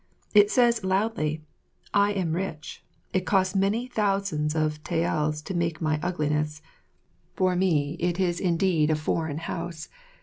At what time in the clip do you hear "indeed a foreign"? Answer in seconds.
8.39-9.37